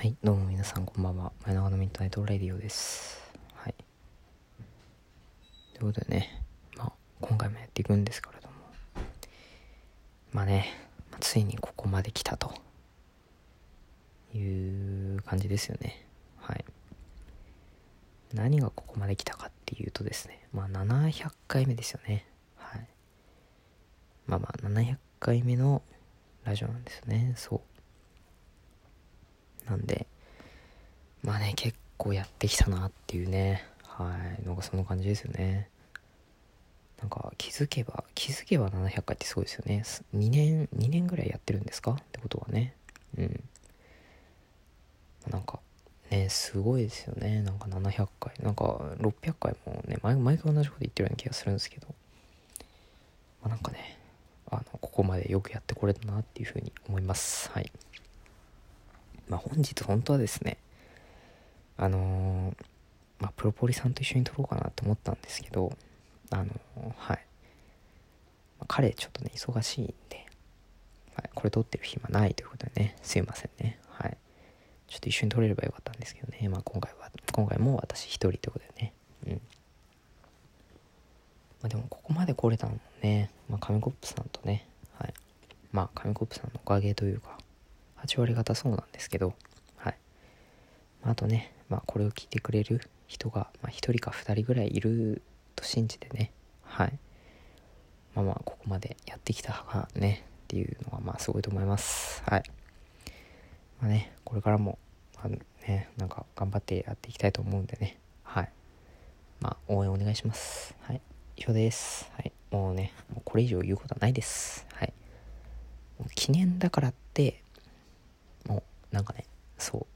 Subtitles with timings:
[0.00, 1.30] はい、どうも皆さんこんばんは。
[1.44, 3.20] 前長のミッドナイトレディオです。
[3.52, 3.74] はい。
[5.74, 6.42] ということでね、
[6.74, 8.54] まあ、今回もやっていくんですけれども、
[10.32, 10.72] まあね、
[11.10, 12.54] まあついにここまで来たと
[14.34, 14.38] い
[15.18, 16.06] う感じですよね。
[16.38, 16.64] はい。
[18.32, 22.24] 何がここまで来たかっていうとですね、まあ、700回目ですよね。
[22.56, 22.86] はい。
[24.26, 25.82] まあまあ、700回目の
[26.44, 27.34] ラジオなんですよね。
[27.36, 27.60] そう。
[29.70, 30.06] なんで、
[31.22, 35.68] まあね、結構やってきたなっていうね、はい、のがその感じですよね。
[37.00, 39.82] なんか気づけば、気づけば700回ってすごいですよね。
[40.14, 41.92] 2年、2年ぐらいやってるんですか？
[41.92, 42.74] ってことはね。
[43.16, 43.44] うん。
[45.30, 45.60] なんか、
[46.10, 47.42] ね、すごいですよね。
[47.42, 48.34] なんか700回。
[48.42, 48.64] なんか
[48.98, 51.86] 600回もね、毎毎回同じこと言ってるような気がするんですけど、
[53.42, 53.98] まあ、なんかね、
[54.50, 57.50] あの、ここまでよくやってこれたなっていうふうに思います。
[57.50, 57.70] はい。
[59.30, 60.58] まあ、本日本当はですね
[61.76, 62.64] あのー
[63.20, 65.72] まあ、プロポリさんと一緒に撮ろうかなと思ったんですけど
[66.30, 66.48] あのー
[66.96, 67.26] はい、
[68.58, 70.26] まあ彼ちょっとね忙しいんで、
[71.14, 73.78] はい、これ撮ってる暇ないということでねすいませんね。
[73.90, 74.16] はい。
[74.88, 76.48] ちょっと一緒に撮れればよかったんですけどね。
[76.48, 78.92] まあ今回は今回も私一人ということでね。
[79.26, 79.32] うん。
[79.34, 79.38] ま
[81.64, 84.66] あでもここまで来れたのもね、まあ、紙コップさんとね
[84.98, 85.14] はい。
[85.72, 87.38] まあ紙コップさんのおかげというか
[88.06, 89.34] 8割方そうなんですけど、
[89.76, 89.96] はい。
[91.02, 95.22] まあ、とね、まあ、これを聞いてくれる人が、まあ、1人か2人ぐらいいる
[95.56, 96.98] と信じてね、はい。
[98.14, 102.22] まあまあ、ここまでやってきたがね、っていうのは、まあ、すごいと思います。
[102.26, 102.42] はい。
[103.80, 104.78] まあね、これからも、
[105.16, 105.28] まあ、
[105.66, 108.50] ね、なんか、頑張ってやっていきたいと思うんでね、はい。
[109.40, 110.74] まあ、応援お願いします。
[110.82, 111.00] はい。
[111.36, 112.10] 以上です。
[112.16, 112.32] はい。
[112.50, 114.66] もうね、もうこれ以上言うことはないです。
[114.74, 114.92] はい。
[115.98, 117.42] もう記念だからって、
[118.92, 119.24] なんかね
[119.58, 119.86] そ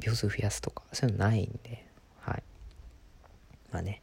[0.00, 1.86] う秒数増やすとかそういうのないんで
[2.20, 2.42] はい。
[3.72, 4.02] まあね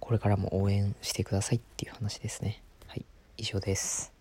[0.00, 2.62] これからも応援してくださいっていう話ですね。
[2.86, 3.04] はい
[3.36, 4.13] 以上です。